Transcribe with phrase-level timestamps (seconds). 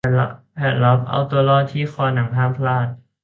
[0.53, 2.87] แผนลับเอาตัวรอดที่คอหนังห้ามพลาด